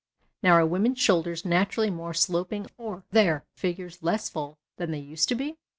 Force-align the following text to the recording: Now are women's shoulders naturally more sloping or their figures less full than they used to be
Now 0.41 0.53
are 0.53 0.65
women's 0.65 0.97
shoulders 0.97 1.45
naturally 1.45 1.91
more 1.91 2.15
sloping 2.15 2.65
or 2.75 3.03
their 3.11 3.45
figures 3.53 4.01
less 4.01 4.29
full 4.29 4.57
than 4.77 4.89
they 4.89 4.97
used 4.97 5.29
to 5.29 5.35
be 5.35 5.59